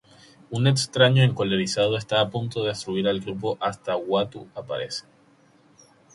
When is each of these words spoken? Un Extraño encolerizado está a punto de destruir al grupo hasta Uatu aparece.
Un 0.49 0.65
Extraño 0.65 1.21
encolerizado 1.21 1.95
está 1.95 2.21
a 2.21 2.29
punto 2.31 2.61
de 2.63 2.69
destruir 2.69 3.07
al 3.07 3.19
grupo 3.21 3.59
hasta 3.61 3.95
Uatu 3.97 4.49
aparece. 4.55 5.05